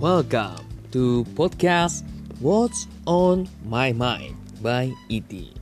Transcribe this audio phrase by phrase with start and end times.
[0.00, 0.64] Welcome
[0.96, 2.08] to podcast
[2.40, 4.32] What's on My Mind
[4.64, 5.52] by E.T.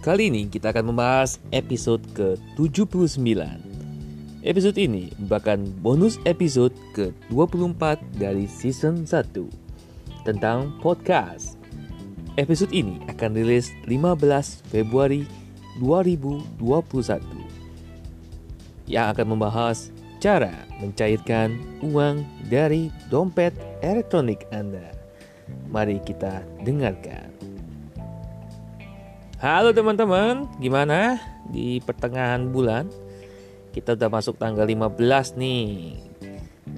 [0.00, 3.20] Kali ini kita akan membahas episode ke-79.
[4.40, 9.28] Episode ini merupakan bonus episode ke-24 dari season 1
[10.24, 11.60] tentang podcast.
[12.40, 15.28] Episode ini akan rilis 15 Februari
[15.84, 16.48] 2021
[18.88, 23.50] yang akan membahas cara mencairkan uang dari dompet
[23.82, 24.94] elektronik Anda.
[25.66, 27.34] Mari kita dengarkan.
[29.42, 31.18] Halo teman-teman, gimana
[31.50, 32.86] di pertengahan bulan?
[33.74, 35.98] Kita udah masuk tanggal 15 nih.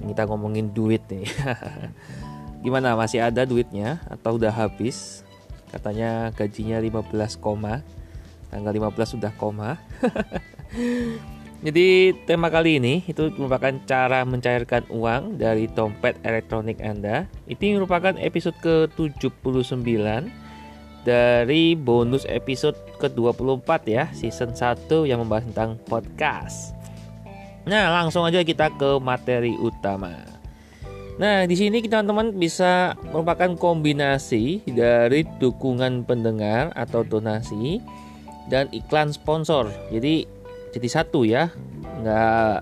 [0.09, 1.29] Kita ngomongin duit nih.
[2.65, 5.21] gimana masih ada duitnya atau udah habis?
[5.69, 7.85] Katanya gajinya 15 koma.
[8.49, 9.77] Tanggal 15 sudah koma.
[11.63, 17.29] Jadi tema kali ini itu merupakan cara mencairkan uang dari dompet elektronik Anda.
[17.47, 19.85] Itu merupakan episode ke-79
[21.05, 26.73] dari bonus episode ke-24 ya, season 1 yang membahas tentang podcast.
[27.65, 30.13] Nah, langsung aja kita ke materi utama.
[31.15, 37.79] Nah, di sini kita teman-teman bisa merupakan kombinasi dari dukungan pendengar atau donasi
[38.51, 39.71] dan iklan sponsor.
[39.89, 40.27] Jadi
[40.75, 41.47] jadi satu ya,
[42.03, 42.55] nggak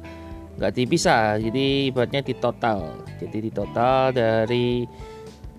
[0.62, 1.42] nggak dipisah.
[1.42, 2.94] Jadi ibaratnya di total.
[3.18, 4.86] Jadi di total dari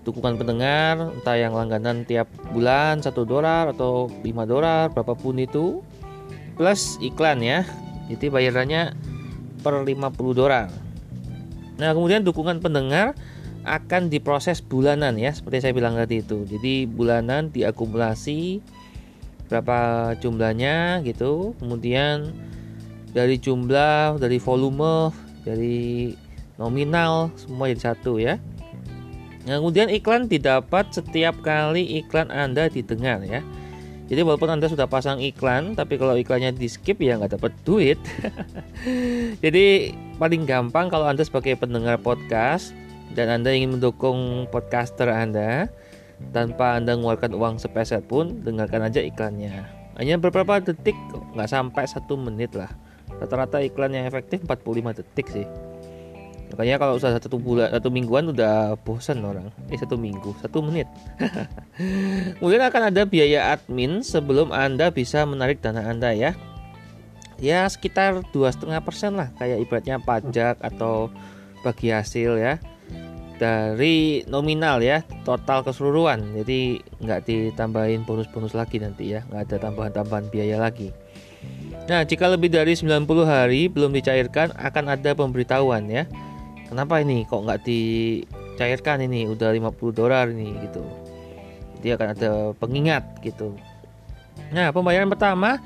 [0.05, 5.81] dukungan pendengar entah yang langganan tiap bulan satu dolar atau 5 dolar berapapun itu
[6.53, 7.65] plus iklan ya
[8.05, 8.93] jadi bayarannya
[9.65, 10.69] per 50 dolar
[11.81, 13.17] nah kemudian dukungan pendengar
[13.65, 18.61] akan diproses bulanan ya seperti saya bilang tadi itu jadi bulanan diakumulasi
[19.47, 22.33] berapa jumlahnya gitu kemudian
[23.13, 25.13] dari jumlah dari volume
[25.45, 26.13] dari
[26.57, 28.41] nominal semua jadi satu ya
[29.45, 33.45] Nah, kemudian iklan didapat setiap kali iklan Anda didengar ya.
[34.05, 37.97] Jadi walaupun Anda sudah pasang iklan, tapi kalau iklannya di skip ya nggak dapat duit.
[39.45, 42.73] Jadi paling gampang kalau Anda sebagai pendengar podcast
[43.13, 45.69] dan Anda ingin mendukung podcaster Anda
[46.31, 49.67] tanpa Anda mengeluarkan uang sepeser pun, dengarkan aja iklannya.
[49.95, 50.95] Hanya beberapa detik,
[51.35, 52.71] nggak sampai satu menit lah.
[53.15, 55.47] Rata-rata iklan yang efektif 45 detik sih.
[56.55, 59.49] Makanya kalau usaha satu bulan satu mingguan udah bosan orang.
[59.71, 60.87] Eh satu minggu satu menit.
[62.39, 66.31] Kemudian akan ada biaya admin sebelum anda bisa menarik dana anda ya.
[67.41, 71.11] Ya sekitar dua setengah persen lah kayak ibaratnya pajak atau
[71.65, 72.61] bagi hasil ya
[73.35, 76.23] dari nominal ya total keseluruhan.
[76.43, 80.91] Jadi nggak ditambahin bonus-bonus lagi nanti ya nggak ada tambahan-tambahan biaya lagi.
[81.85, 86.03] Nah jika lebih dari 90 hari belum dicairkan akan ada pemberitahuan ya.
[86.65, 89.29] Kenapa ini kok nggak dicairkan ini?
[89.29, 90.81] Udah 50 dolar ini gitu.
[91.79, 93.53] Jadi akan ada pengingat gitu.
[94.49, 95.61] Nah pembayaran pertama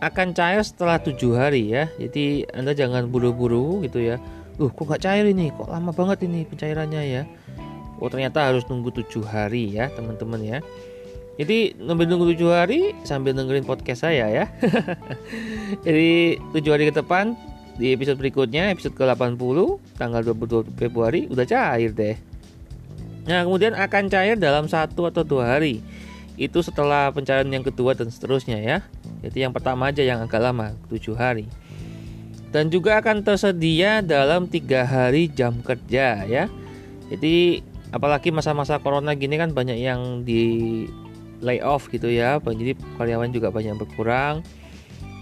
[0.00, 1.86] akan cair setelah tujuh hari ya.
[2.00, 4.18] Jadi anda jangan buru-buru gitu ya
[4.60, 7.22] uh kok nggak cair ini kok lama banget ini pencairannya ya
[7.98, 10.58] oh ternyata harus nunggu tujuh hari ya teman-teman ya
[11.40, 14.44] jadi sambil nunggu tujuh hari sambil dengerin podcast saya ya
[15.88, 17.32] jadi tujuh hari ke depan
[17.80, 19.56] di episode berikutnya episode ke-80
[19.96, 22.12] tanggal 22 Februari udah cair deh.
[23.24, 25.80] Nah, kemudian akan cair dalam satu atau dua hari.
[26.36, 28.78] Itu setelah pencairan yang kedua dan seterusnya ya.
[29.24, 31.48] Jadi yang pertama aja yang agak lama, 7 hari.
[32.50, 36.50] Dan juga akan tersedia dalam tiga hari jam kerja ya.
[37.10, 37.62] Jadi
[37.94, 40.86] apalagi masa-masa corona gini kan banyak yang di
[41.38, 42.42] layoff gitu ya.
[42.42, 44.42] Jadi karyawan juga banyak berkurang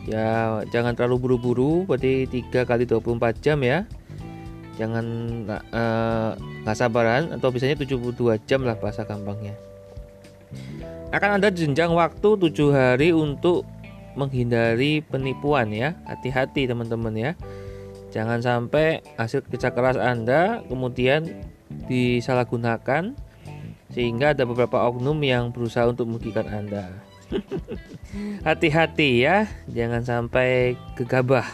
[0.08, 3.84] ya jangan terlalu buru-buru berarti 3 kali 24 jam ya
[4.80, 5.04] jangan
[5.44, 6.32] eh,
[6.64, 9.52] nggak uh, sabaran atau biasanya 72 jam lah bahasa gampangnya
[11.12, 13.69] akan ada jenjang waktu 7 hari untuk
[14.19, 17.32] menghindari penipuan ya hati-hati teman-teman ya
[18.11, 21.47] jangan sampai hasil kerja keras anda kemudian
[21.87, 23.15] disalahgunakan
[23.94, 27.09] sehingga ada beberapa oknum yang berusaha untuk merugikan anda
[28.47, 31.44] Hati-hati ya, jangan sampai gegabah.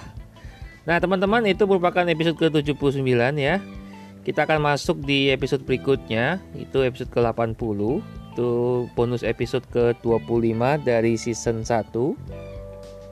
[0.85, 3.59] Nah, teman-teman, itu merupakan episode ke-79 ya.
[4.25, 7.81] Kita akan masuk di episode berikutnya, itu episode ke-80.
[8.35, 8.51] Itu
[8.97, 12.54] bonus episode ke-25 dari season 1.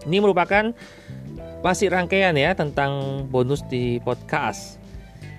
[0.07, 0.75] Ini merupakan
[1.63, 4.83] masih rangkaian ya tentang bonus di podcast.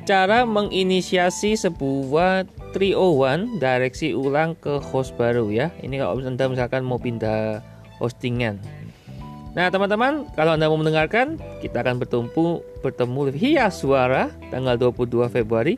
[0.04, 2.44] Cara menginisiasi sebuah
[2.76, 5.72] 301 direksi ulang ke host baru ya.
[5.80, 7.64] Ini kalau Anda misalkan mau pindah
[8.04, 8.60] hostingan.
[9.54, 15.78] Nah, teman-teman, kalau Anda mau mendengarkan, kita akan bertemu bertemu via suara tanggal 22 Februari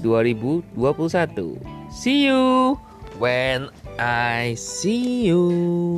[0.00, 1.58] 2021.
[1.90, 2.78] See you
[3.18, 5.97] when I see you.